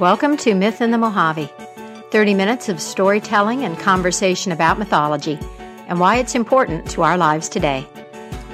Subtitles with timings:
[0.00, 1.50] welcome to Myth in the Mojave
[2.12, 5.36] 30 minutes of storytelling and conversation about mythology
[5.88, 7.84] and why it's important to our lives today.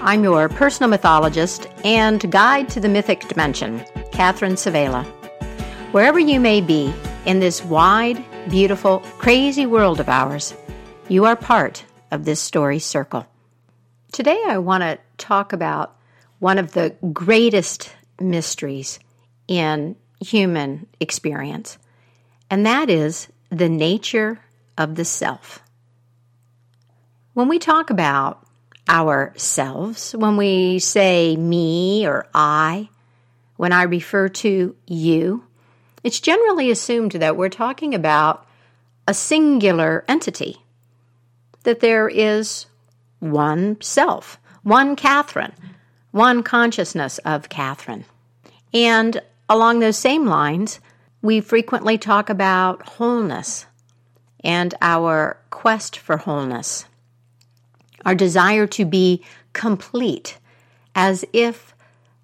[0.01, 5.05] I'm your personal mythologist and guide to the mythic dimension, Catherine Svehla.
[5.93, 6.95] Wherever you may be
[7.27, 10.55] in this wide, beautiful, crazy world of ours,
[11.09, 13.27] you are part of this story circle.
[14.13, 15.95] Today, I want to talk about
[16.39, 18.99] one of the greatest mysteries
[19.47, 21.79] in human experience,
[22.51, 24.41] and that is the nature
[24.77, 25.63] of the self.
[27.35, 28.47] When we talk about
[28.89, 32.89] ourselves, when we say me or I,
[33.57, 35.45] when I refer to you,
[36.03, 38.47] it's generally assumed that we're talking about
[39.07, 40.59] a singular entity,
[41.63, 42.67] that there is
[43.21, 45.53] one self, one Catherine,
[46.11, 48.05] one consciousness of Catherine.
[48.73, 50.81] And along those same lines,
[51.23, 53.67] we frequently talk about wholeness
[54.43, 56.85] and our quest for wholeness,
[58.05, 60.39] our desire to be complete,
[60.95, 61.75] as if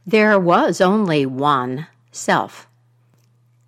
[0.07, 2.67] there was only one self.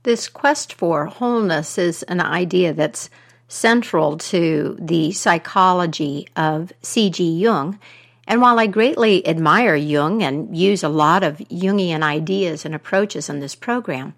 [0.02, 3.08] This quest for wholeness is an idea that's
[3.48, 7.22] central to the psychology of C.G.
[7.38, 7.78] Jung.
[8.26, 13.28] And while I greatly admire Jung and use a lot of Jungian ideas and approaches
[13.28, 14.14] in this program,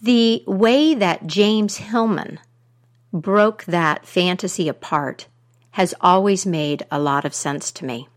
[0.00, 2.38] the way that James Hillman
[3.12, 5.26] broke that fantasy apart
[5.72, 8.08] has always made a lot of sense to me.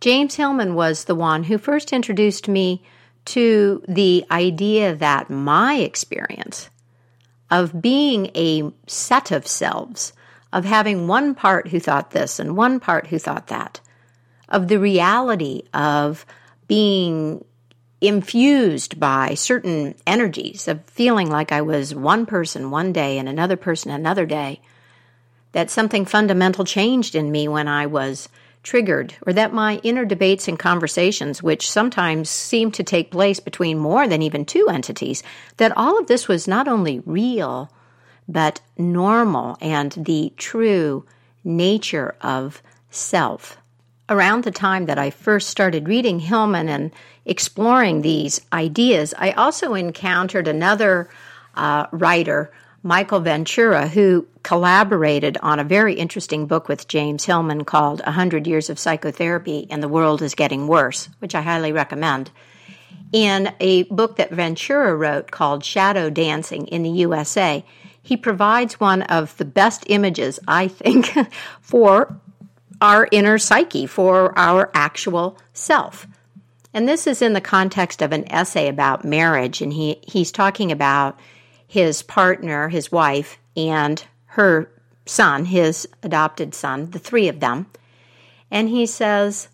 [0.00, 2.82] James Hillman was the one who first introduced me
[3.24, 6.68] to the idea that my experience
[7.50, 10.12] of being a set of selves,
[10.52, 13.80] of having one part who thought this and one part who thought that,
[14.52, 16.24] of the reality of
[16.68, 17.44] being
[18.00, 23.56] infused by certain energies, of feeling like I was one person one day and another
[23.56, 24.60] person another day,
[25.52, 28.28] that something fundamental changed in me when I was
[28.62, 33.78] triggered, or that my inner debates and conversations, which sometimes seem to take place between
[33.78, 35.22] more than even two entities,
[35.56, 37.70] that all of this was not only real,
[38.28, 41.04] but normal and the true
[41.44, 43.61] nature of self.
[44.12, 46.90] Around the time that I first started reading Hillman and
[47.24, 51.08] exploring these ideas, I also encountered another
[51.54, 52.52] uh, writer
[52.82, 58.46] Michael Ventura, who collaborated on a very interesting book with James Hillman called A Hundred
[58.46, 62.30] Years of Psychotherapy and the World is Getting Worse, which I highly recommend.
[63.12, 67.64] In a book that Ventura wrote called Shadow Dancing in the USA,
[68.02, 71.14] he provides one of the best images, I think,
[71.62, 72.20] for
[72.82, 76.06] our inner psyche, for our actual self.
[76.74, 80.72] And this is in the context of an essay about marriage, and he, he's talking
[80.72, 81.18] about
[81.66, 84.70] his partner, his wife, and her
[85.06, 87.66] son, his adopted son, the three of them.
[88.50, 89.48] And he says,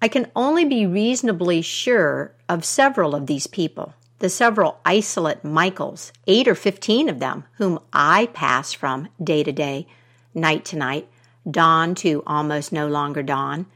[0.00, 6.12] I can only be reasonably sure of several of these people, the several isolate Michaels,
[6.26, 9.86] eight or fifteen of them, whom I pass from day to day,
[10.34, 11.08] night to night,
[11.50, 13.66] dawn to almost no longer dawn,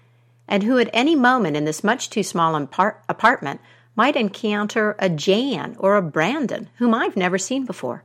[0.49, 3.61] and who at any moment in this much too small apartment
[3.97, 8.05] might encounter a Jan or a Brandon whom I've never seen before,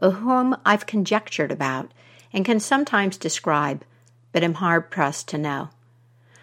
[0.00, 1.90] or whom I've conjectured about
[2.32, 3.84] and can sometimes describe,
[4.32, 5.70] but am hard pressed to know.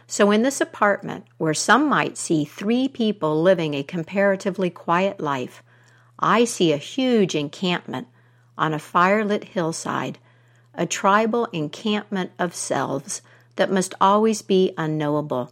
[0.08, 5.62] So, in this apartment, where some might see three people living a comparatively quiet life,
[6.18, 8.08] I see a huge encampment
[8.58, 10.18] on a firelit hillside,
[10.74, 13.22] a tribal encampment of selves
[13.56, 15.52] that must always be unknowable,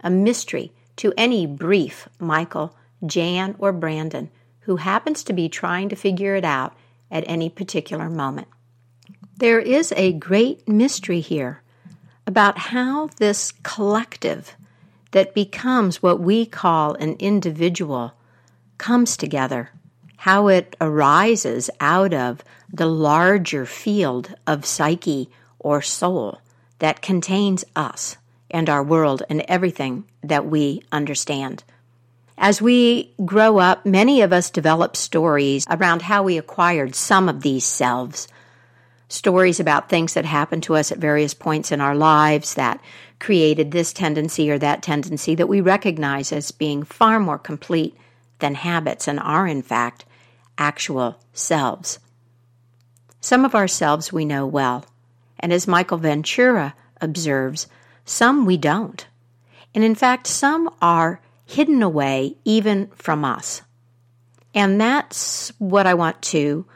[0.00, 4.30] a mystery to any brief Michael, Jan, or Brandon
[4.68, 6.76] who happens to be trying to figure it out
[7.10, 8.46] at any particular moment.
[9.38, 11.62] There is a great mystery here
[12.26, 14.54] about how this collective
[15.12, 18.12] that becomes what we call an individual
[18.76, 19.70] comes together,
[20.18, 26.40] how it arises out of the larger field of psyche or soul
[26.78, 28.16] that contains us
[28.50, 31.64] and our world and everything that we understand.
[32.36, 37.42] As we grow up, many of us develop stories around how we acquired some of
[37.42, 38.28] these selves.
[39.08, 42.80] Stories about things that happened to us at various points in our lives that
[43.18, 47.96] created this tendency or that tendency that we recognize as being far more complete
[48.38, 50.04] than habits and are, in fact,
[50.58, 51.98] actual selves.
[53.20, 54.84] Some of ourselves we know well,
[55.40, 57.66] and as Michael Ventura observes,
[58.04, 59.06] some we don't.
[59.74, 63.62] And in fact, some are hidden away even from us.
[64.54, 66.66] And that's what I want to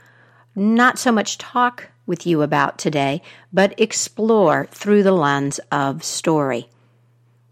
[0.54, 3.22] not so much talk with you about today,
[3.52, 6.68] but explore through the lens of story.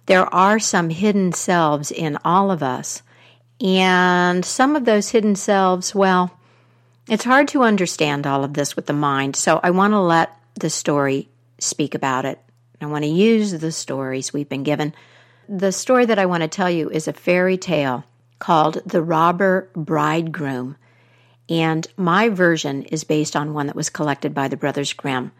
[0.06, 3.02] There are some hidden selves in all of us,
[3.60, 6.38] and some of those hidden selves, well,
[7.10, 10.34] it's hard to understand all of this with the mind, so I want to let
[10.54, 11.28] the story
[11.58, 12.40] speak about it.
[12.80, 14.94] I want to use the stories we've been given.
[15.48, 18.04] The story that I want to tell you is a fairy tale
[18.38, 20.76] called The Robber Bridegroom
[21.50, 25.32] and my version is based on one that was collected by the Brothers Grimm.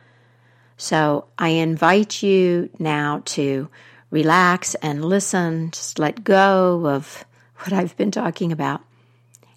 [0.76, 3.68] So I invite you now to
[4.10, 7.24] relax and listen, just let go of
[7.58, 8.80] what I've been talking about,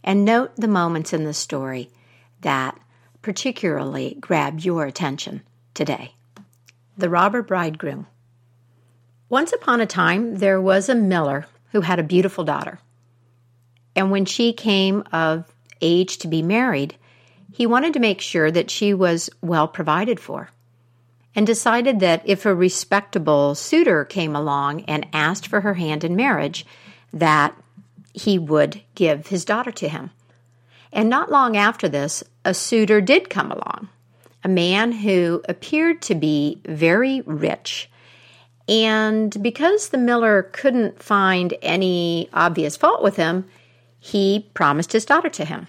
[0.04, 1.90] and note the moments in the story
[2.44, 2.80] that
[3.22, 5.42] particularly grab your attention
[5.74, 6.14] today.
[6.98, 8.08] The Robber Bridegroom.
[9.30, 12.80] Once upon a time, there was a miller who had a beautiful daughter.
[13.96, 15.52] And when she came of
[15.82, 16.96] age to be married,
[17.52, 20.50] he wanted to make sure that she was well provided for
[21.36, 26.16] and decided that if a respectable suitor came along and asked for her hand in
[26.16, 26.66] marriage,
[27.12, 27.56] that
[28.14, 30.12] he would give his daughter to him.
[30.94, 33.90] And not long after this, a suitor did come along,
[34.44, 37.90] a man who appeared to be very rich.
[38.70, 43.46] And because the miller couldn't find any obvious fault with him,
[44.00, 45.68] he promised his daughter to him.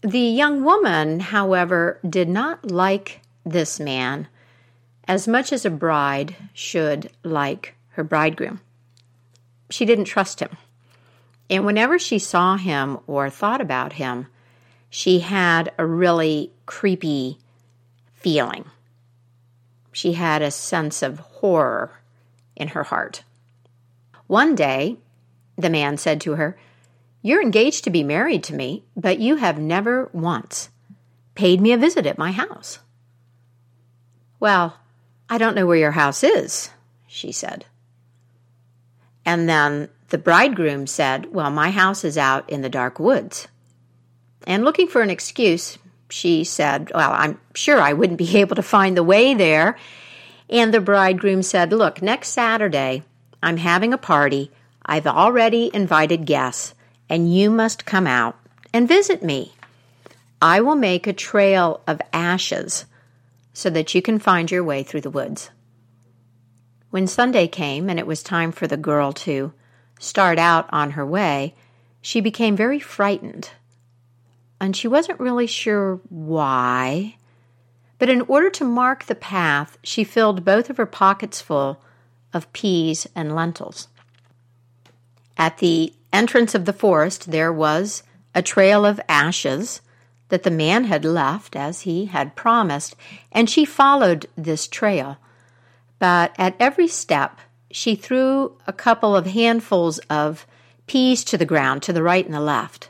[0.00, 4.28] The young woman, however, did not like this man
[5.06, 8.60] as much as a bride should like her bridegroom.
[9.68, 10.56] She didn't trust him.
[11.50, 14.26] And whenever she saw him or thought about him,
[14.88, 17.38] she had a really creepy
[18.12, 18.64] feeling.
[19.92, 22.00] She had a sense of horror
[22.56, 23.22] in her heart.
[24.26, 24.96] One day,
[25.56, 26.56] the man said to her,
[27.22, 30.68] you're engaged to be married to me, but you have never once
[31.34, 32.80] paid me a visit at my house.
[34.38, 34.78] Well,
[35.28, 36.70] I don't know where your house is,
[37.06, 37.64] she said.
[39.24, 43.48] And then the bridegroom said, Well, my house is out in the dark woods.
[44.46, 45.78] And looking for an excuse,
[46.10, 49.76] she said, Well, I'm sure I wouldn't be able to find the way there.
[50.50, 53.02] And the bridegroom said, Look, next Saturday,
[53.42, 54.50] I'm having a party.
[54.84, 56.74] I've already invited guests
[57.08, 58.38] and you must come out
[58.72, 59.54] and visit me.
[60.42, 62.84] I will make a trail of ashes
[63.52, 65.50] so that you can find your way through the woods.
[66.90, 69.52] When Sunday came and it was time for the girl to
[69.98, 71.54] start out on her way,
[72.00, 73.50] she became very frightened.
[74.60, 77.16] And she wasn't really sure why.
[77.98, 81.80] But in order to mark the path, she filled both of her pockets full
[82.32, 83.88] of peas and lentils.
[85.36, 88.02] At the entrance of the forest, there was
[88.34, 89.80] a trail of ashes
[90.28, 92.96] that the man had left as he had promised,
[93.30, 95.18] and she followed this trail.
[95.98, 97.38] But at every step,
[97.74, 100.46] she threw a couple of handfuls of
[100.86, 102.88] peas to the ground to the right and the left.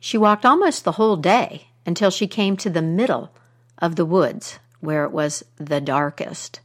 [0.00, 3.30] She walked almost the whole day until she came to the middle
[3.78, 6.58] of the woods where it was the darkest,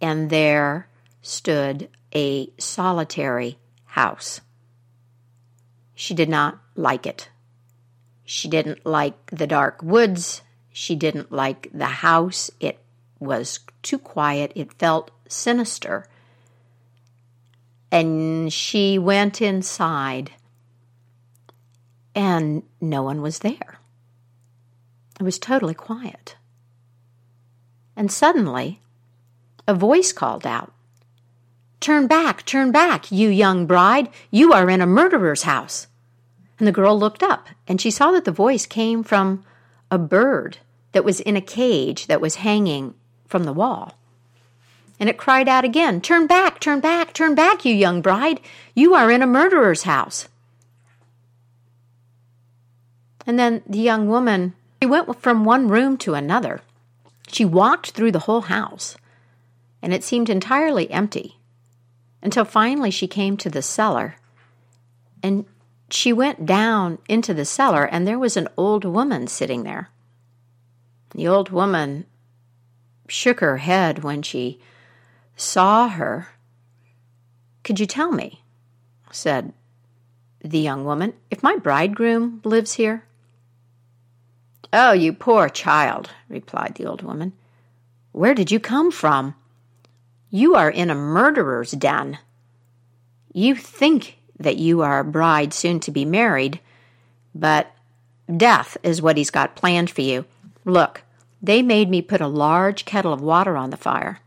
[0.00, 0.88] and there
[1.22, 4.40] stood a solitary house.
[5.94, 7.28] She did not like it.
[8.24, 10.42] She didn't like the dark woods.
[10.72, 12.50] She didn't like the house.
[12.58, 12.80] It
[13.20, 14.50] was too quiet.
[14.56, 16.08] It felt sinister.
[17.90, 20.32] And she went inside,
[22.14, 23.78] and no one was there.
[25.18, 26.36] It was totally quiet.
[27.96, 28.80] And suddenly,
[29.66, 30.72] a voice called out
[31.80, 34.08] Turn back, turn back, you young bride.
[34.30, 35.86] You are in a murderer's house.
[36.58, 39.44] And the girl looked up, and she saw that the voice came from
[39.90, 40.58] a bird
[40.92, 42.94] that was in a cage that was hanging
[43.28, 43.92] from the wall.
[44.98, 48.40] And it cried out again, Turn back, turn back, turn back, you young bride.
[48.74, 50.28] You are in a murderer's house.
[53.26, 56.62] And then the young woman, she went from one room to another.
[57.28, 58.96] She walked through the whole house,
[59.82, 61.36] and it seemed entirely empty
[62.22, 64.16] until finally she came to the cellar.
[65.22, 65.44] And
[65.90, 69.90] she went down into the cellar, and there was an old woman sitting there.
[71.10, 72.06] The old woman
[73.08, 74.60] shook her head when she
[75.36, 76.28] saw her.
[77.62, 78.42] Could you tell me,
[79.10, 79.52] said
[80.42, 83.04] the young woman, if my bridegroom lives here?
[84.72, 87.32] Oh, you poor child, replied the old woman.
[88.12, 89.34] Where did you come from?
[90.30, 92.18] You are in a murderer's den.
[93.32, 96.60] You think that you are a bride soon to be married,
[97.34, 97.70] but
[98.34, 100.24] death is what he's got planned for you.
[100.64, 101.02] Look,
[101.42, 104.20] they made me put a large kettle of water on the fire.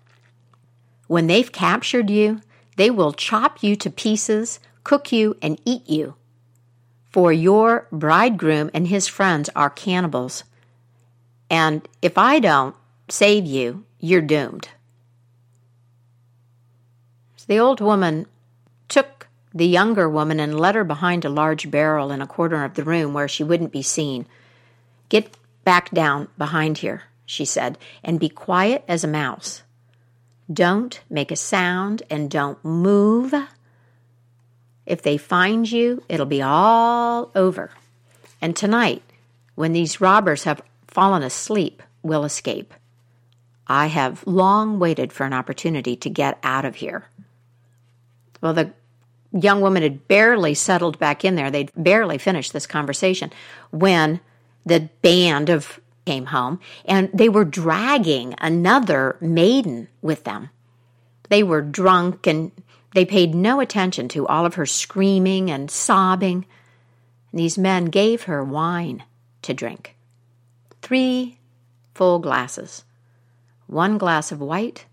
[1.10, 2.42] When they've captured you,
[2.78, 6.14] they will chop you to pieces, cook you, and eat you.
[7.10, 10.44] For your bridegroom and his friends are cannibals.
[11.50, 12.76] And if I don't
[13.10, 14.70] save you, you're doomed.
[17.38, 18.28] So the old woman
[18.88, 22.76] took the younger woman and led her behind a large barrel in a corner of
[22.76, 24.28] the room where she wouldn't be seen.
[25.10, 29.64] Get back down behind here, she said, and be quiet as a mouse.
[30.52, 33.34] Don't make a sound and don't move.
[34.86, 37.72] If they find you, it'll be all over.
[38.42, 39.04] And tonight,
[39.56, 42.74] when these robbers have fallen asleep, we'll escape.
[43.68, 47.06] I have long waited for an opportunity to get out of here.
[48.42, 48.74] Well, the
[49.32, 51.52] young woman had barely settled back in there.
[51.52, 53.32] They'd barely finished this conversation
[53.70, 54.22] when
[54.66, 60.50] the band of came home and they were dragging another maiden with them.
[61.30, 62.52] They were drunk and
[62.96, 66.48] they paid no attention to all of her screaming and sobbing.
[67.32, 69.04] These men gave her wine
[69.44, 69.96] to drink.
[70.82, 71.38] Three
[71.94, 72.86] full glasses.
[73.68, 74.88] One glass of white,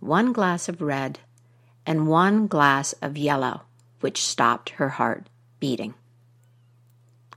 [0.00, 1.18] one glass of red,
[1.86, 3.62] and one glass of yellow,
[4.00, 5.94] which stopped her heart beating.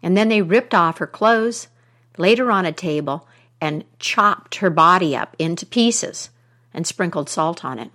[0.04, 1.70] And then they ripped off her clothes,
[2.20, 3.28] laid her on a table,
[3.60, 6.30] and chopped her body up into pieces
[6.74, 7.92] and sprinkled salt on it.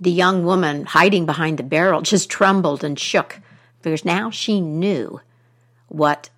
[0.00, 3.40] The young woman hiding behind the barrel just trembled and shook
[3.82, 5.20] because now she knew
[5.88, 6.30] what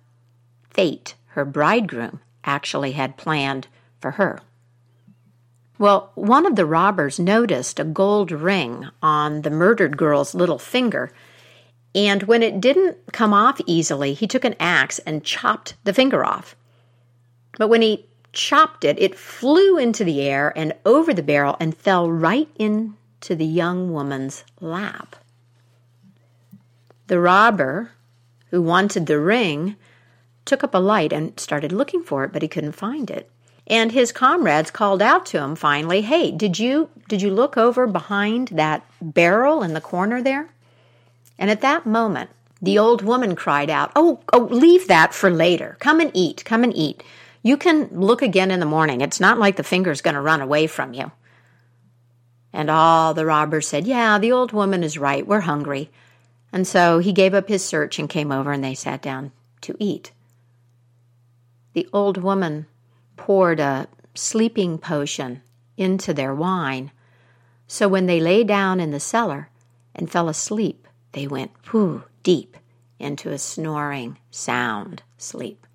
[0.69, 3.67] fate her bridegroom actually had planned
[3.99, 4.41] for her.
[5.77, 11.11] Well, one of the robbers noticed a gold ring on the murdered girl's little finger,
[11.93, 16.23] and when it didn't come off easily, he took an axe and chopped the finger
[16.23, 16.55] off.
[17.57, 21.75] But when he chopped it, it flew into the air and over the barrel and
[21.75, 25.17] fell right into the young woman's lap.
[27.07, 27.91] The robber,
[28.51, 29.75] who wanted the ring,
[30.45, 33.29] took up a light and started looking for it, but he couldn't find it.
[33.67, 37.85] And his comrades called out to him finally, "Hey, did you did you look over
[37.85, 40.49] behind that barrel in the corner there?"
[41.41, 42.29] And at that moment,
[42.61, 45.75] the old woman cried out, "Oh, oh, leave that for later.
[45.79, 46.45] Come and eat.
[46.45, 47.01] Come and eat.
[47.41, 49.01] You can look again in the morning.
[49.01, 51.11] It's not like the finger's going to run away from you."
[52.53, 55.25] And all the robbers said, "Yeah, the old woman is right.
[55.25, 55.89] We're hungry."
[56.53, 59.31] And so he gave up his search and came over and they sat down
[59.61, 60.11] to eat.
[61.73, 62.67] The old woman
[63.17, 65.41] poured a sleeping potion
[65.75, 66.91] into their wine.
[67.65, 69.49] So when they lay down in the cellar
[69.95, 72.57] and fell asleep, they went pooh deep
[72.99, 75.65] into a snoring, sound sleep.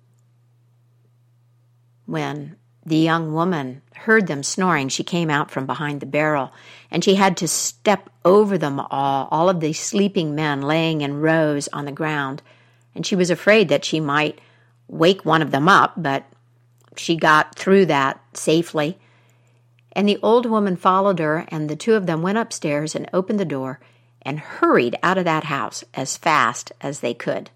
[2.05, 6.53] When the young woman heard them snoring, she came out from behind the barrel
[6.89, 11.19] and she had to step over them all, all of these sleeping men laying in
[11.19, 12.41] rows on the ground.
[12.95, 14.39] And she was afraid that she might
[14.87, 16.23] wake one of them up, but
[16.95, 18.97] she got through that safely.
[19.91, 23.39] And the old woman followed her, and the two of them went upstairs and opened
[23.39, 23.79] the door
[24.21, 27.49] and hurried out of that house as fast as they could.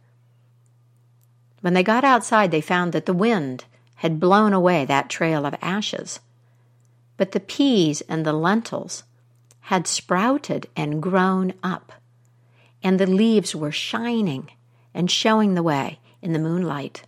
[1.62, 3.66] When they got outside, they found that the wind
[3.96, 6.20] had blown away that trail of ashes.
[7.18, 9.04] But the peas and the lentils
[9.66, 11.92] had sprouted and grown up,
[12.84, 14.50] and the leaves were shining
[14.94, 17.04] and showing the way in the moonlight.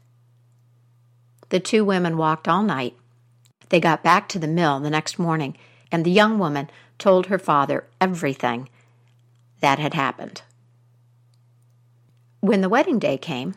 [1.50, 2.96] The two women walked all night.
[3.70, 5.58] They got back to the mill the next morning,
[5.92, 6.70] and the young woman
[7.00, 8.70] told her father everything
[9.63, 10.43] that had happened.
[12.41, 13.55] When the wedding day came,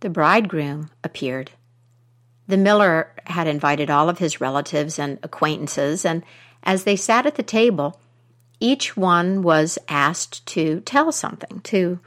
[0.00, 1.52] the bridegroom appeared.
[2.48, 6.24] The miller had invited all of his relatives and acquaintances, and
[6.64, 8.00] as they sat at the table,
[8.58, 12.00] each one was asked to tell something, to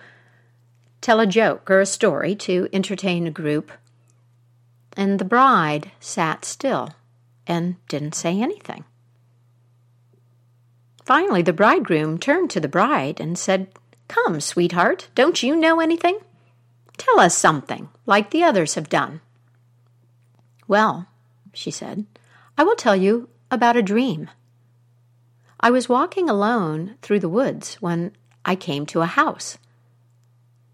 [1.00, 3.72] tell a joke or a story to entertain a group
[4.98, 6.90] and the bride sat still
[7.46, 8.86] and didn't say anything.
[11.06, 13.68] Finally, the bridegroom turned to the bride and said,
[14.08, 16.18] Come, sweetheart, don't you know anything?
[16.98, 19.22] Tell us something, like the others have done.
[20.68, 21.08] Well,
[21.54, 22.08] she said,
[22.58, 24.32] I will tell you about a dream.
[25.60, 28.12] I was walking alone through the woods when
[28.44, 29.60] I came to a house.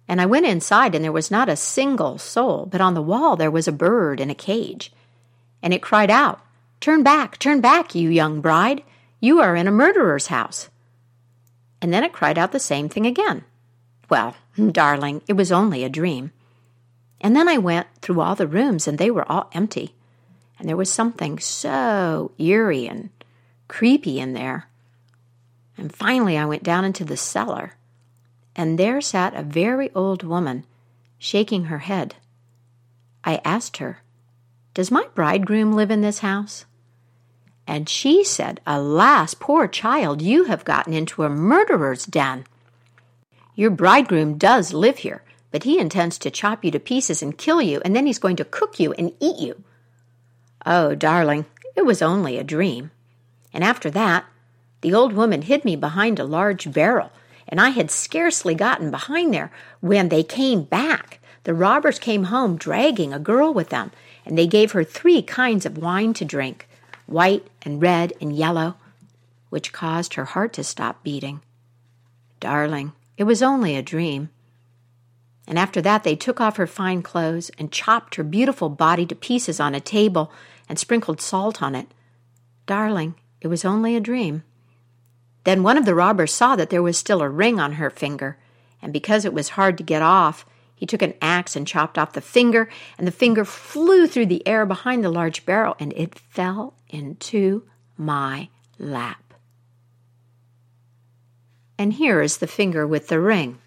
[0.07, 3.35] And I went inside, and there was not a single soul, but on the wall
[3.35, 4.93] there was a bird in a cage.
[5.61, 6.39] And it cried out,
[6.79, 8.81] Turn back, turn back, you young bride.
[9.22, 10.70] You are in a murderer's house.
[11.80, 13.46] And then it cried out the same thing again.
[14.10, 14.36] Well,
[14.72, 16.32] darling, it was only a dream.
[17.22, 19.94] And then I went through all the rooms, and they were all empty.
[20.58, 23.10] And there was something so eerie and
[23.68, 24.68] creepy in there.
[25.78, 27.75] And finally, I went down into the cellar,
[28.56, 30.66] and there sat a very old woman,
[31.20, 32.16] shaking her head.
[33.24, 34.01] I asked her,
[34.74, 36.66] Does my bridegroom live in this house?
[37.68, 42.46] And she said, Alas, poor child, you have gotten into a murderer's den.
[43.56, 47.62] Your bridegroom does live here, but he intends to chop you to pieces and kill
[47.62, 49.63] you, and then he's going to cook you and eat you.
[50.65, 52.91] Oh, darling, it was only a dream.
[53.53, 54.25] And after that,
[54.82, 57.12] the old woman hid me behind a large barrel,
[57.48, 61.20] and I had scarcely gotten behind there when they came back.
[61.44, 63.91] The robbers came home dragging a girl with them,
[64.25, 66.68] and they gave her three kinds of wine to drink
[67.05, 68.75] white and red and yellow,
[69.50, 71.41] which caused her heart to stop beating.
[72.39, 74.29] Darling, it was only a dream.
[75.48, 79.15] And after that, they took off her fine clothes and chopped her beautiful body to
[79.15, 80.31] pieces on a table
[80.70, 81.88] and sprinkled salt on it.
[82.65, 84.43] Darling, it was only a dream.
[85.43, 88.38] Then one of the robbers saw that there was still a ring on her finger,
[88.81, 90.46] and because it was hard to get off,
[90.81, 94.45] he took an axe and chopped off the finger, and the finger flew through the
[94.47, 97.61] air behind the large barrel, and it fell into
[97.97, 99.35] my lap.
[101.77, 103.59] And here is the finger with the ring.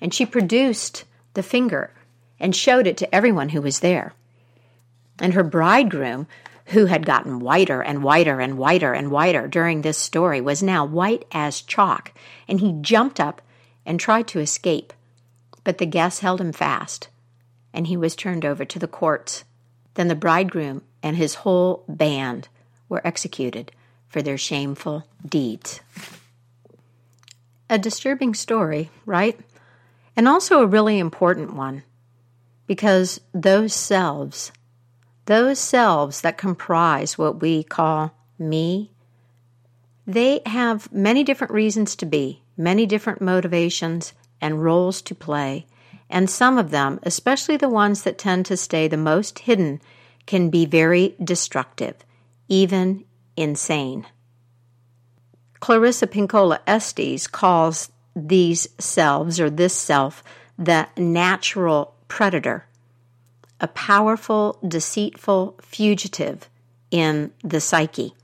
[0.00, 1.92] And she produced the finger
[2.40, 4.14] and showed it to everyone who was there.
[5.20, 6.26] And her bridegroom,
[6.66, 10.84] who had gotten whiter and whiter and whiter and whiter during this story, was now
[10.84, 12.12] white as chalk,
[12.48, 13.42] and he jumped up
[13.86, 14.92] and tried to escape.
[15.68, 17.08] But the guests held him fast,
[17.74, 19.44] and he was turned over to the courts.
[19.96, 22.48] Then the bridegroom and his whole band
[22.88, 23.70] were executed
[24.08, 25.82] for their shameful deeds.
[27.68, 29.38] A disturbing story, right?
[30.16, 31.82] And also a really important one,
[32.66, 34.50] because those selves
[35.26, 38.90] those selves that comprise what we call me,
[40.06, 45.66] they have many different reasons to be, many different motivations and roles to play,
[46.10, 49.80] and some of them, especially the ones that tend to stay the most hidden,
[50.26, 51.96] can be very destructive,
[52.48, 53.04] even
[53.36, 54.06] insane.
[55.60, 60.22] Clarissa Pinkola Estes calls these selves or this self
[60.58, 62.64] the natural predator
[63.60, 66.48] a powerful, deceitful fugitive
[66.90, 68.14] in the psyche.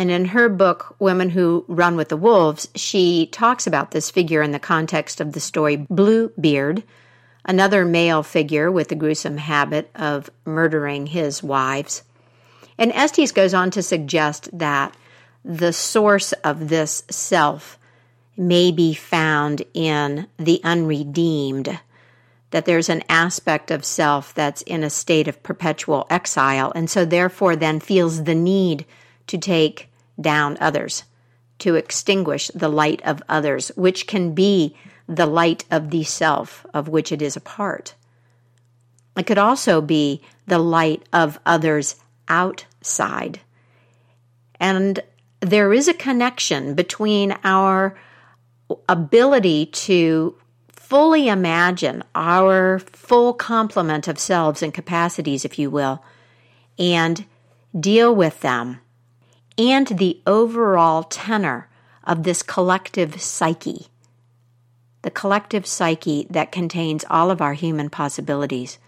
[0.00, 4.40] And in her book, Women Who Run with the Wolves, she talks about this figure
[4.40, 6.84] in the context of the story Bluebeard,
[7.44, 12.02] another male figure with the gruesome habit of murdering his wives.
[12.78, 14.96] And Estes goes on to suggest that
[15.44, 17.78] the source of this self
[18.38, 21.78] may be found in the unredeemed
[22.52, 27.04] that there's an aspect of self that's in a state of perpetual exile, and so
[27.04, 28.86] therefore then feels the need
[29.26, 29.88] to take
[30.20, 31.04] down others,
[31.60, 36.88] to extinguish the light of others, which can be the light of the self of
[36.88, 37.94] which it is a part.
[39.16, 41.96] It could also be the light of others
[42.28, 43.40] outside.
[44.58, 45.00] And
[45.40, 47.96] there is a connection between our
[48.88, 50.36] ability to
[50.68, 56.04] fully imagine our full complement of selves and capacities, if you will,
[56.78, 57.24] and
[57.78, 58.80] deal with them,
[59.60, 61.68] and the overall tenor
[62.04, 63.88] of this collective psyche,
[65.02, 68.78] the collective psyche that contains all of our human possibilities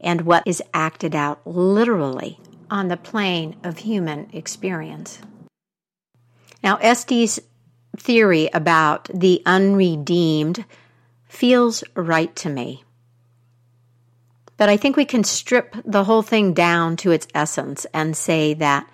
[0.00, 5.20] and what is acted out literally on the plane of human experience.
[6.64, 7.38] Now, Estes'
[7.96, 10.64] theory about the unredeemed
[11.28, 12.82] feels right to me.
[14.56, 18.54] But I think we can strip the whole thing down to its essence and say
[18.54, 18.90] that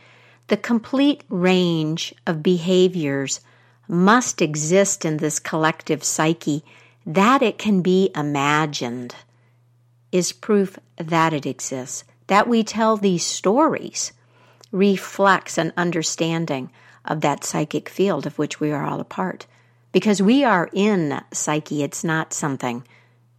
[0.48, 3.40] the complete range of behaviors
[3.88, 6.64] must exist in this collective psyche
[7.06, 9.14] that it can be imagined
[10.10, 12.04] is proof that it exists.
[12.28, 14.12] That we tell these stories
[14.72, 16.70] reflects an understanding
[17.04, 19.46] of that psychic field of which we are all a part
[19.92, 21.82] because we are in psyche.
[21.82, 22.84] It's not something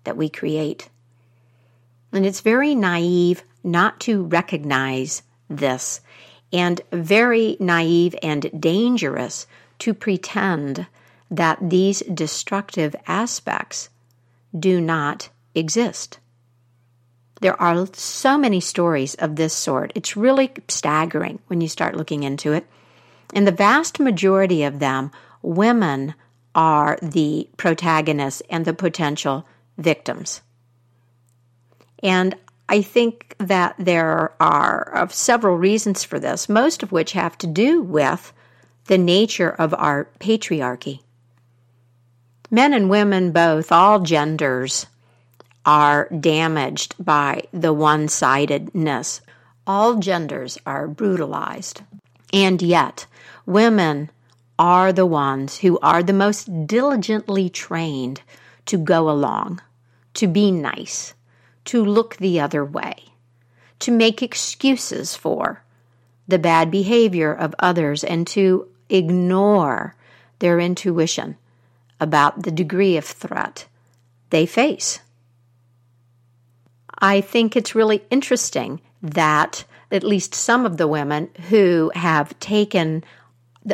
[0.03, 0.89] that we create.
[2.11, 6.01] And it's very naive not to recognize this,
[6.55, 9.45] and very naive and dangerous
[9.79, 10.87] to pretend
[11.29, 13.89] that these destructive aspects
[14.57, 16.17] do not exist.
[17.41, 19.91] There are so many stories of this sort.
[19.95, 22.65] It's really staggering when you start looking into it.
[23.33, 26.15] And the vast majority of them, women
[26.55, 29.45] are the protagonists and the potential
[29.77, 30.41] victims.
[32.01, 32.35] And
[32.67, 37.81] I think that there are several reasons for this, most of which have to do
[37.81, 38.33] with
[38.85, 41.01] the nature of our patriarchy.
[42.49, 44.85] Men and women, both, all genders,
[45.65, 49.21] are damaged by the one sidedness.
[49.65, 51.81] All genders are brutalized.
[52.31, 53.07] And yet,
[53.45, 54.11] women
[54.57, 58.21] are the ones who are the most diligently trained
[58.67, 59.61] to go along,
[60.15, 61.13] to be nice,
[61.65, 62.95] to look the other way,
[63.79, 65.63] to make excuses for
[66.27, 69.95] the bad behavior of others, and to ignore
[70.39, 71.37] their intuition
[71.99, 73.65] about the degree of threat
[74.29, 74.99] they face.
[76.99, 83.03] I think it's really interesting that at least some of the women who have taken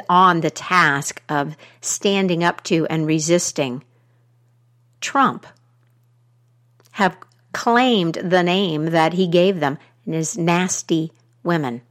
[0.09, 3.83] on the task of standing up to and resisting
[4.99, 5.45] Trump
[6.91, 7.17] have
[7.53, 11.11] claimed the name that he gave them and is nasty
[11.43, 11.81] women.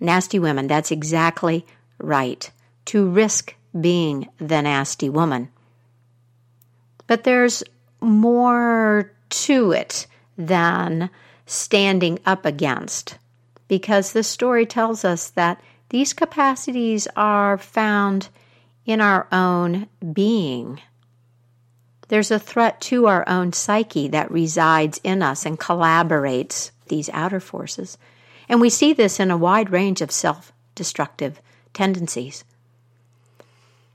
[0.00, 1.64] Nasty women, that's exactly
[1.98, 2.50] right.
[2.86, 5.48] To risk being the nasty woman.
[7.06, 7.62] But there's
[8.00, 11.10] more to it than
[11.46, 13.18] standing up against,
[13.68, 18.28] because the story tells us that these capacities are found
[18.86, 20.80] in our own being.
[22.08, 27.40] There's a threat to our own psyche that resides in us and collaborates these outer
[27.40, 27.96] forces.
[28.48, 31.40] And we see this in a wide range of self destructive
[31.72, 32.44] tendencies.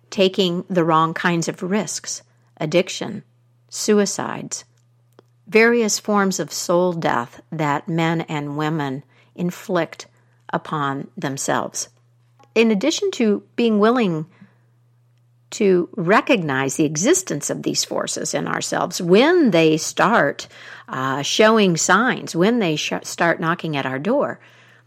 [0.09, 2.23] Taking the wrong kinds of risks,
[2.57, 3.23] addiction,
[3.69, 4.65] suicides,
[5.47, 9.03] various forms of soul death that men and women
[9.35, 10.07] inflict
[10.51, 11.89] upon themselves.
[12.55, 14.25] In addition to being willing
[15.59, 20.47] to recognize the existence of these forces in ourselves when they start
[20.87, 24.39] uh, showing signs, when they sh- start knocking at our door.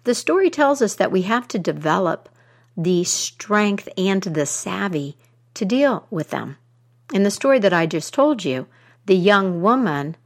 [0.05, 2.31] The story tells us that we have to develop
[2.75, 5.19] the strength and the savvy
[5.53, 6.57] to deal with them.
[7.13, 8.67] In the story that I just told you,
[9.05, 10.17] the young woman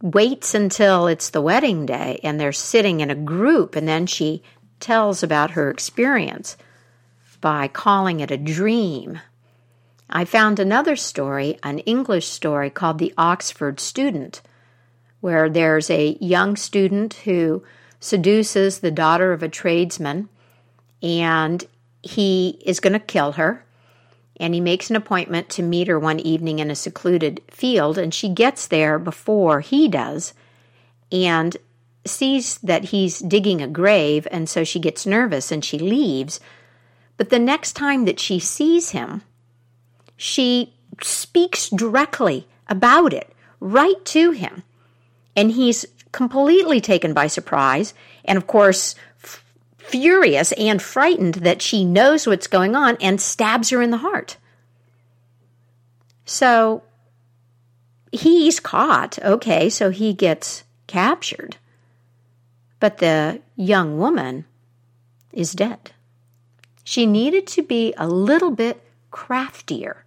[0.00, 4.40] waits until it's the wedding day and they're sitting in a group, and then she
[4.78, 6.56] tells about her experience
[7.40, 9.18] by calling it a dream
[10.10, 14.40] I found another story, an English story called The Oxford Student,
[15.20, 17.62] where there's a young student who
[18.00, 20.28] seduces the daughter of a tradesman
[21.02, 21.64] and
[22.02, 23.64] he is going to kill her.
[24.40, 28.14] And he makes an appointment to meet her one evening in a secluded field, and
[28.14, 30.32] she gets there before he does
[31.10, 31.56] and
[32.04, 36.38] sees that he's digging a grave, and so she gets nervous and she leaves.
[37.16, 39.22] But the next time that she sees him,
[40.18, 44.64] she speaks directly about it right to him.
[45.34, 49.44] And he's completely taken by surprise and, of course, f-
[49.78, 54.36] furious and frightened that she knows what's going on and stabs her in the heart.
[56.24, 56.82] So
[58.10, 59.18] he's caught.
[59.20, 61.56] Okay, so he gets captured.
[62.80, 64.46] But the young woman
[65.32, 65.92] is dead.
[66.82, 70.04] She needed to be a little bit craftier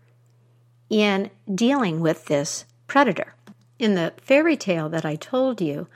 [0.92, 3.34] in dealing with this predator.
[3.80, 5.88] In the fairy tale that I told you,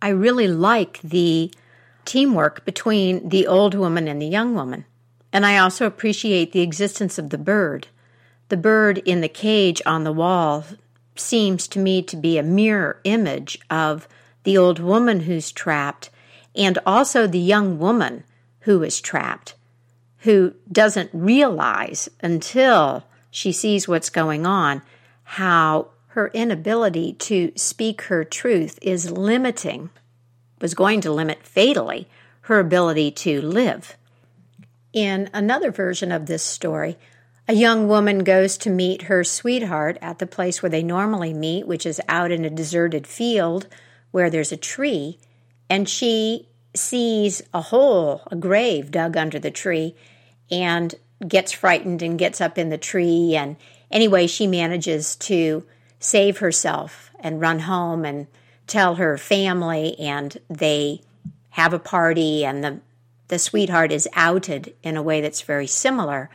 [0.00, 1.52] I really like the
[2.04, 4.84] teamwork between the old woman and the young woman.
[5.32, 7.88] And I also appreciate the existence of the bird.
[8.48, 10.64] The bird in the cage on the wall
[11.16, 14.06] seems to me to be a mirror image of
[14.44, 16.10] the old woman who's trapped
[16.54, 18.22] and also the young woman
[18.60, 19.54] who is trapped,
[20.18, 24.80] who doesn't realize until she sees what's going on,
[25.24, 29.90] how her inability to speak her truth is limiting,
[30.60, 32.06] was going to limit fatally
[32.42, 33.96] her ability to live.
[34.92, 36.96] In another version of this story,
[37.48, 41.66] a young woman goes to meet her sweetheart at the place where they normally meet,
[41.66, 43.66] which is out in a deserted field
[44.12, 45.18] where there's a tree,
[45.68, 49.96] and she sees a hole, a grave dug under the tree,
[50.52, 50.94] and
[51.26, 53.34] gets frightened and gets up in the tree.
[53.36, 53.56] And
[53.90, 55.64] anyway, she manages to
[55.98, 58.26] save herself and run home and
[58.66, 59.98] tell her family.
[59.98, 61.02] And they
[61.50, 62.80] have a party, and the,
[63.28, 66.28] the sweetheart is outed in a way that's very similar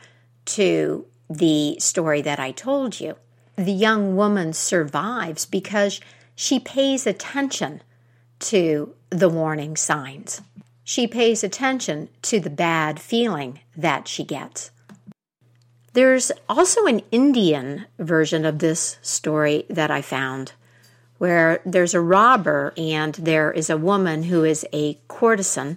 [0.46, 3.16] to the story that I told you.
[3.56, 6.00] The young woman survives because
[6.34, 7.82] she pays attention
[8.40, 10.40] to the warning signs
[10.90, 14.72] she pays attention to the bad feeling that she gets.
[15.92, 20.52] There's also an Indian version of this story that I found
[21.18, 25.76] where there's a robber and there is a woman who is a courtesan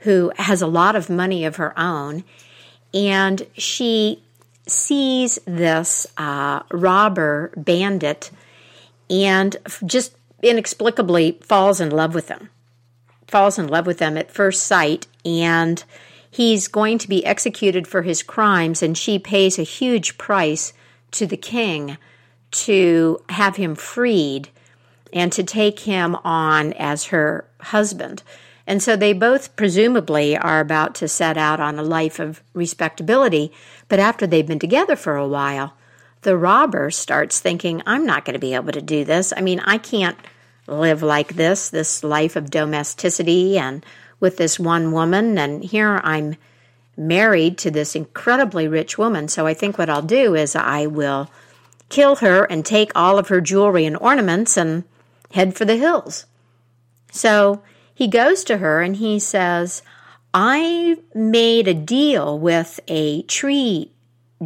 [0.00, 2.24] who has a lot of money of her own
[2.94, 4.22] and she
[4.66, 8.30] sees this uh, robber bandit
[9.10, 12.48] and just inexplicably falls in love with him
[13.26, 15.84] falls in love with them at first sight and
[16.30, 20.72] he's going to be executed for his crimes, and she pays a huge price
[21.12, 21.96] to the king
[22.50, 24.48] to have him freed
[25.12, 28.22] and to take him on as her husband.
[28.66, 33.50] And so they both presumably are about to set out on a life of respectability.
[33.88, 35.72] But after they've been together for a while,
[36.22, 39.32] the robber starts thinking, I'm not going to be able to do this.
[39.34, 40.18] I mean, I can't
[40.66, 43.84] live like this, this life of domesticity and
[44.20, 46.36] with this one woman, and here I'm
[46.96, 49.28] married to this incredibly rich woman.
[49.28, 51.30] So I think what I'll do is I will
[51.88, 54.84] kill her and take all of her jewelry and ornaments and
[55.30, 56.26] head for the hills.
[57.12, 57.62] So
[57.94, 59.82] he goes to her and he says,
[60.34, 63.92] I made a deal with a tree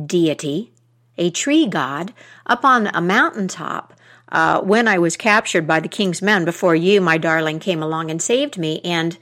[0.06, 0.72] deity,
[1.18, 2.12] a tree god,
[2.46, 3.94] up on a mountaintop
[4.30, 8.10] uh, when I was captured by the king's men before you, my darling, came along
[8.10, 8.80] and saved me.
[8.82, 9.18] And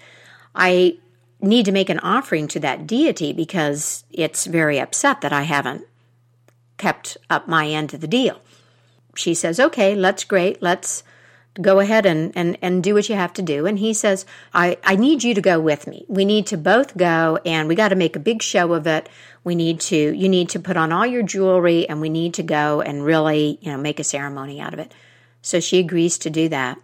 [0.55, 0.99] I
[1.41, 5.87] need to make an offering to that deity because it's very upset that I haven't
[6.77, 8.41] kept up my end of the deal.
[9.15, 10.63] She says, Okay, let's great.
[10.63, 11.03] Let's
[11.61, 13.67] go ahead and, and, and do what you have to do.
[13.67, 16.05] And he says, I, I need you to go with me.
[16.09, 19.09] We need to both go and we got to make a big show of it.
[19.43, 22.43] We need to, you need to put on all your jewelry and we need to
[22.43, 24.95] go and really, you know, make a ceremony out of it.
[25.43, 26.79] So she agrees to do that.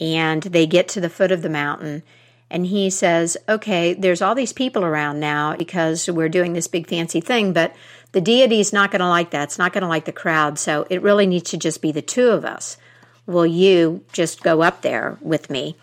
[0.00, 2.02] And they get to the foot of the mountain
[2.50, 6.86] and he says, Okay, there's all these people around now because we're doing this big
[6.86, 7.74] fancy thing, but
[8.12, 9.44] the deity's not going to like that.
[9.44, 10.58] It's not going to like the crowd.
[10.58, 12.78] So it really needs to just be the two of us.
[13.26, 15.76] Will you just go up there with me?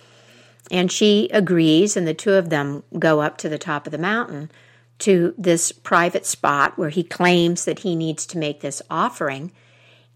[0.71, 3.99] And she agrees, and the two of them go up to the top of the
[3.99, 4.49] mountain
[4.97, 9.51] to this private spot where he claims that he needs to make this offering.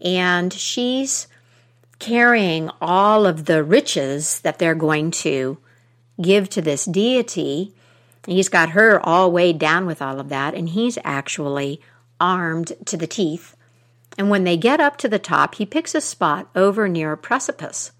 [0.00, 1.28] And she's
[2.00, 5.58] carrying all of the riches that they're going to
[6.20, 7.72] give to this deity.
[8.26, 11.80] He's got her all weighed down with all of that, and he's actually
[12.20, 13.56] armed to the teeth.
[14.18, 17.16] And when they get up to the top, he picks a spot over near a
[17.16, 17.92] precipice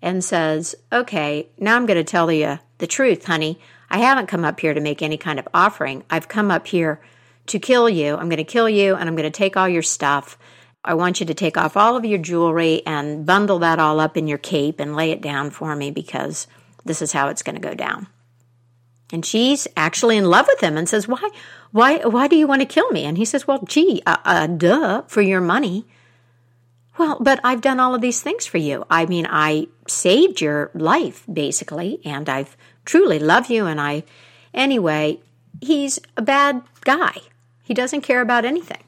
[0.00, 3.58] and says, Okay, now I'm going to tell you the truth, honey.
[3.90, 6.04] I haven't come up here to make any kind of offering.
[6.10, 7.00] I've come up here
[7.46, 8.16] to kill you.
[8.16, 10.38] I'm going to kill you and I'm going to take all your stuff.
[10.84, 14.16] I want you to take off all of your jewelry and bundle that all up
[14.16, 16.46] in your cape and lay it down for me because
[16.84, 18.06] this is how it's going to go down.
[19.12, 21.28] And she's actually in love with him and says, "Why,
[21.70, 24.46] why, why do you want to kill me?" And he says, "Well, gee, uh, uh,
[24.46, 25.86] duh, for your money."
[26.96, 28.84] Well, but I've done all of these things for you.
[28.88, 33.66] I mean, I saved your life basically, and I've truly love you.
[33.66, 34.04] And I,
[34.52, 35.20] anyway,
[35.60, 37.16] he's a bad guy.
[37.64, 38.82] He doesn't care about anything.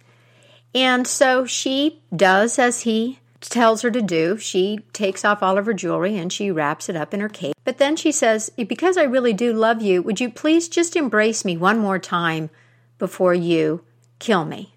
[0.74, 4.38] And so she does as he tells her to do.
[4.38, 7.54] She takes off all of her jewelry and she wraps it up in her cape.
[7.64, 11.44] But then she says, Because I really do love you, would you please just embrace
[11.44, 12.50] me one more time
[12.98, 13.84] before you
[14.18, 14.74] kill me?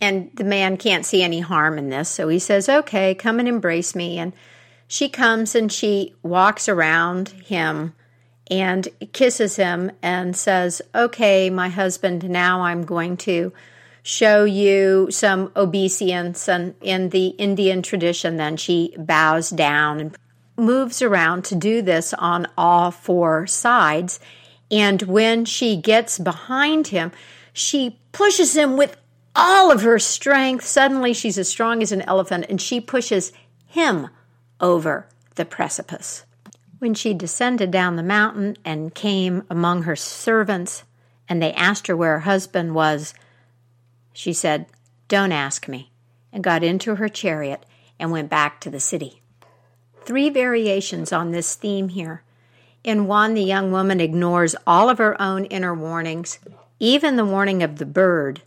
[0.00, 3.48] And the man can't see any harm in this, so he says, Okay, come and
[3.48, 4.18] embrace me.
[4.18, 4.32] And
[4.86, 7.94] she comes and she walks around him
[8.50, 13.52] and kisses him and says, Okay, my husband, now I'm going to
[14.04, 20.18] show you some obeisance and in the Indian tradition then she bows down and
[20.58, 24.20] moves around to do this on all four sides.
[24.70, 27.12] And when she gets behind him
[27.54, 28.94] she pushes him with
[29.34, 30.66] all of her strength.
[30.66, 33.32] Suddenly she's as strong as an elephant and she pushes
[33.66, 34.08] him
[34.60, 36.26] over the precipice.
[36.78, 40.84] When she descended down the mountain and came among her servants
[41.26, 43.14] and they asked her where her husband was
[44.14, 44.64] she said,
[45.08, 45.90] Don't ask me,
[46.32, 47.66] and got into her chariot
[47.98, 49.20] and went back to the city.
[50.04, 52.22] Three variations on this theme here.
[52.82, 56.38] In one, the young woman ignores all of her own inner warnings,
[56.78, 58.42] even the warning of the bird,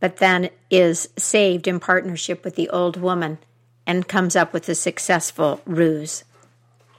[0.00, 3.38] but then is saved in partnership with the old woman
[3.86, 6.24] and comes up with a successful ruse.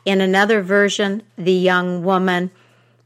[0.06, 2.52] In another version, the young woman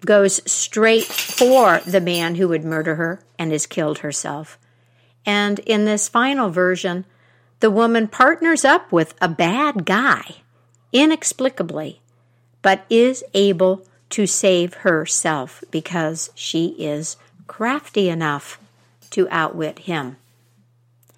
[0.05, 4.57] goes straight for the man who would murder her and is killed herself.
[5.25, 7.05] And in this final version,
[7.59, 10.37] the woman partners up with a bad guy,
[10.93, 12.01] inexplicably,
[12.61, 18.59] but is able to save herself because she is crafty enough
[19.11, 20.17] to outwit him.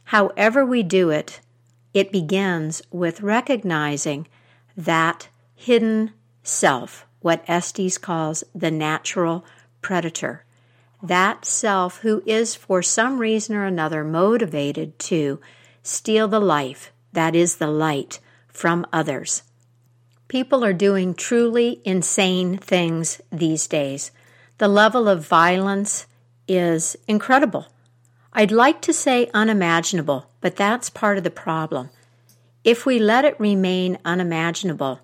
[0.05, 1.39] However, we do it,
[1.93, 4.27] it begins with recognizing
[4.75, 6.11] that hidden
[6.43, 9.45] self, what Estes calls the natural
[9.81, 10.43] predator.
[11.03, 15.39] That self who is, for some reason or another, motivated to
[15.81, 19.43] steal the life, that is the light, from others.
[20.27, 24.11] People are doing truly insane things these days.
[24.59, 26.05] The level of violence
[26.47, 27.67] is incredible.
[28.33, 31.89] I'd like to say unimaginable, but that's part of the problem.
[32.63, 34.99] If we let it remain unimaginable,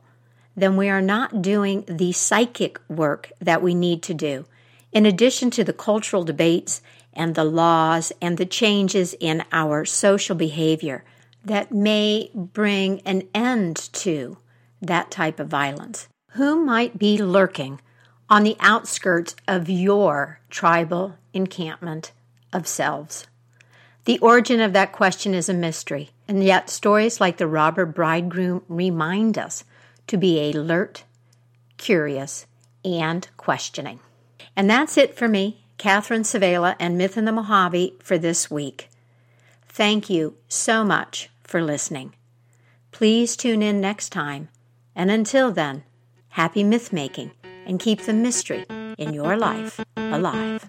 [0.55, 4.45] then we are not doing the psychic work that we need to do.
[4.91, 6.81] In addition to the cultural debates
[7.13, 11.03] and the laws and the changes in our social behavior
[11.43, 14.37] that may bring an end to
[14.81, 17.81] that type of violence, who might be lurking
[18.29, 22.11] on the outskirts of your tribal encampment
[22.53, 23.27] of selves?
[24.05, 28.63] The origin of that question is a mystery, and yet stories like the robber bridegroom
[28.69, 29.65] remind us
[30.07, 31.03] to be alert,
[31.77, 32.45] curious,
[32.85, 33.99] and questioning.
[34.57, 38.89] And that's it for me, Catherine Svehla and Myth in the Mojave for this week.
[39.69, 42.15] Thank you so much for listening.
[42.91, 44.49] Please tune in next time,
[44.95, 45.83] and until then,
[46.29, 47.29] happy myth making
[47.67, 48.65] and keep the mystery
[48.97, 50.65] in your life alive.